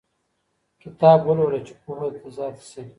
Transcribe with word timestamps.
کتاب 0.81 1.19
ولوله 1.29 1.59
چي 1.67 1.73
پوهه 1.81 2.07
دې 2.13 2.19
زیاته 2.35 2.63
سي. 2.71 2.81